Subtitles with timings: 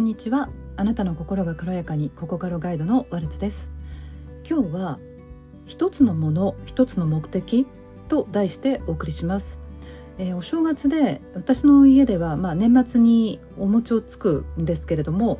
[0.00, 0.48] こんにちは。
[0.78, 3.74] あなたの心が軽やかにここからガイドのワルツです。
[4.48, 4.98] 今日は
[5.66, 7.66] 一つのもの一つの目的
[8.08, 9.60] と題してお送りします。
[10.16, 15.38] えー、お正月で私の家では、まあ、年末にお餅をつくんですけれども、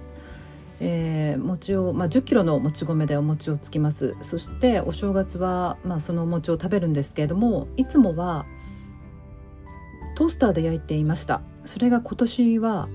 [0.79, 4.15] えー、餅を、まあ、1 0キロのもち米でお餅をつきます。
[4.21, 8.45] そしてお正月は、まあ、そのお餅を食べるんですけれどもいつもは
[10.17, 11.41] トースターで焼いていました。
[11.65, 12.91] それが今年は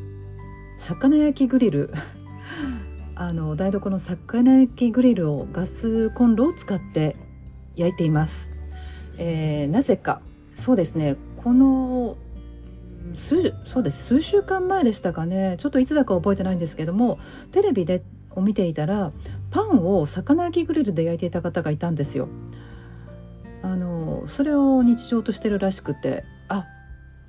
[0.78, 1.92] 魚焼きグリル。
[3.18, 7.16] あの台所の魚焼きグリルをガスコンロを使って
[7.76, 8.52] 焼いています、
[9.18, 10.22] えー、なぜか。
[10.54, 11.16] そうですね。
[11.38, 12.18] この
[13.14, 14.04] 数そうです。
[14.04, 15.56] 数週間前でしたかね。
[15.60, 17.20] ちょっといつだか覚えてないんですけども
[17.52, 19.14] テレビでを見ていたら
[19.52, 22.28] パンを魚焼きグリルで焼いていた方がいたんですよ。
[23.62, 26.26] あのそれを日常としてるらしくて。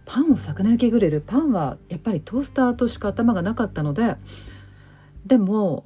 [0.06, 1.20] パンを魚焼きグリル。
[1.20, 4.16] パンはやっぱりトースターとしか頭がなかったので
[5.26, 5.85] でも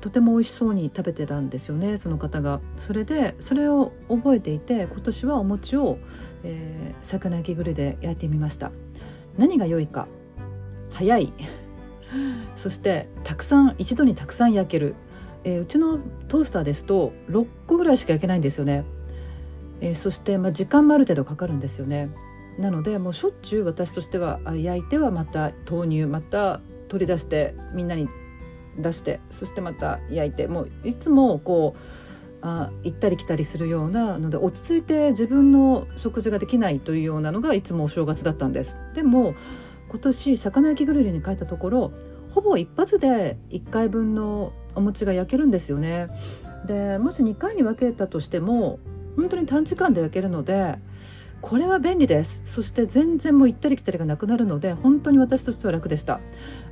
[0.00, 2.60] とても美味しそうに食べてたんですよねその方が。
[2.76, 5.98] それでそれを覚えていて今年はお餅を
[6.44, 8.70] えー、魚焼きグリルで焼いてみました。
[9.36, 10.06] 何が良いか。
[10.90, 11.32] 早い。
[12.56, 14.94] そしてたくさん一度にたくさん焼ける、
[15.44, 18.84] えー、うちのトースターですと6個ぐらいしか焼けないんですよね、
[19.82, 22.08] えー、そして、まあ、時間もある程度かかるんですよね。
[22.58, 28.08] なのでもうしょっちゅう私としては焼いてはまた投入また取り出してみんなに
[28.78, 31.78] 出してそしてまた焼いてもういつもこう
[32.40, 38.76] あ行ったり来たりするようなので落ち着いて自分の食事ができないというようなのがいつもお正月だったんです。
[38.94, 39.34] でも
[39.88, 41.92] 今年魚焼きグリルに帰ったところ
[42.30, 46.08] ほぼ一発で1回分のお餅が焼けるんですよね。
[46.66, 48.78] でもし2回に分けたとしても
[49.16, 50.78] 本当に短時間で焼けるので
[51.40, 52.42] これは便利です。
[52.44, 56.20] そして全然もう行ったり来たりがなくなるので本当に私としては楽でした。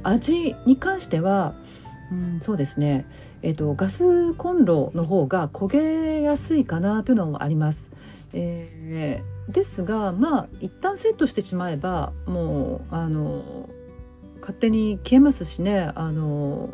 [0.03, 1.55] 味に関しては
[2.11, 3.06] うん、そうですね、
[3.42, 7.90] えーと、ガスコンロの方が焦げやすいかなというのもあります。
[8.33, 13.69] えー、ですがまあ一旦セットしてしまえばもうあの
[14.40, 15.90] 勝手に消えますしね。
[15.95, 16.70] あの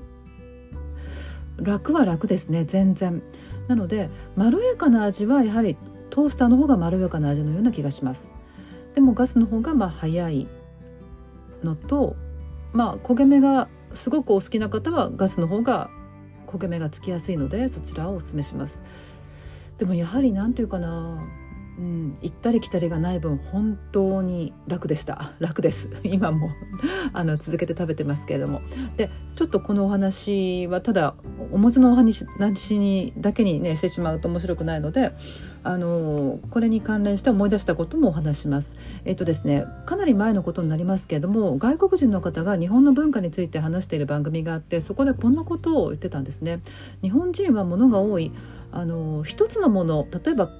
[1.56, 2.65] 楽は楽ですね。
[2.65, 3.22] 全然。
[3.69, 5.77] なのでまろやかな味はやはり
[6.12, 8.34] トースターの方がまろやかな味のような気がします。
[8.95, 10.47] でもガスの方がまあ早い
[11.65, 12.17] のと
[12.75, 15.89] まあ焦げ目がすごくお好きな方はガスの方が
[16.47, 18.84] 焦げ目がつきやすいのでそちらをおすすめします。
[19.78, 21.19] でもやはり何て言うかな
[21.78, 25.33] うん、行ったり来たりがない分本当に楽でした。
[25.41, 25.89] 楽です。
[26.05, 26.51] 今も。
[27.15, 28.61] あの続けて食べてますけれども。
[28.99, 31.15] でちょっとこのお話はただ
[31.51, 32.27] お餅のお話
[32.78, 35.12] にだけにねしてしまうと面白くないので
[35.65, 38.78] あのこれに関連して思い出したこともお話します。
[39.05, 46.61] えっとですねかなり前のことになりますけれども外国人の方が日本の文化について話している番組があってそこでこんなことを言ってたんですね。
[47.03, 48.33] 日本人は物が多い
[48.72, 50.51] あの一つのもの例えば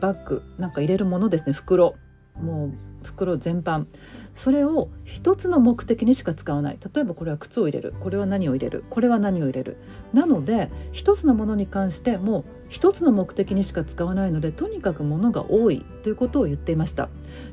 [0.00, 1.94] バッグなんか入れるものですね袋
[2.40, 2.72] もう
[3.06, 3.86] 袋全般
[4.34, 6.78] それを一つの目的にしか使わない。
[6.94, 7.94] 例えばこれは靴を入れる。
[8.00, 8.84] これは何を入れる。
[8.90, 9.76] これは何を入れる。
[10.12, 15.84] なので一つのものに関してもう一つの目的にしか使わないのでとにかく物が多い。
[16.02, 17.08] ということを言っていました。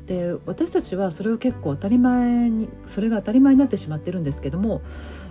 [0.06, 4.82] で私たちはそれを結構当たり前にそれが当たり前になってしまってるんですけども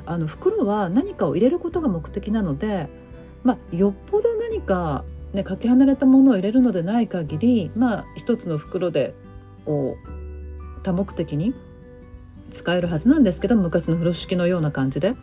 [0.06, 2.89] あの袋は何かを入れることが目的なので
[3.44, 9.13] まあよっぽど何かね、かけ離れたものを入れるのでない限りまあ一つの袋で
[9.66, 10.21] こう
[10.84, 11.53] 多目的に
[12.52, 15.16] 使えるはずなんですけど昔の風呂敷のような感じで。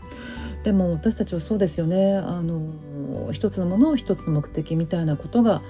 [0.65, 2.17] でも私たちはそうですよね。
[2.17, 5.63] あの一つのものを一つの目的みたいなことが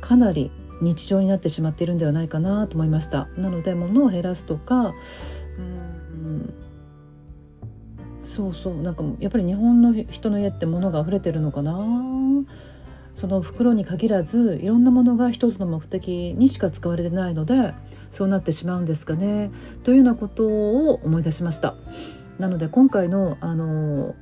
[0.00, 0.50] かなり
[0.80, 3.28] 日常になってしまっているんではないかなと思いました。
[3.36, 4.94] なので物を減らすとか
[5.58, 6.54] うん
[8.24, 8.82] そうそう。
[8.82, 11.78] なんかやっぱり日本の人の家って物が溢れてるのかな。
[13.14, 17.74] その袋に限らずいろんなものが一つの目的にしか使われてないので
[18.10, 19.50] そうなってしまうんですかね。
[19.84, 21.74] というようなことを思い出しました。
[22.38, 24.14] なので今回のあの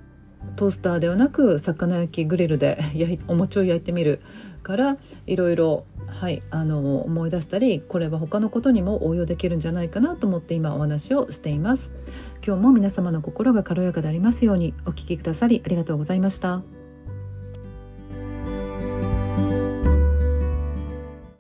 [0.57, 2.79] トースターではなく魚焼きグリルで
[3.29, 4.21] お餅を焼いてみる
[4.63, 4.97] から
[5.27, 11.93] いろいろはいあの思い出したりこれは他のことにも応用できるんじゃないかなと思って今お話をしています。
[12.45, 16.80] 今日も皆様の心が軽やかでありますようにお聴きくださりありがとうございました。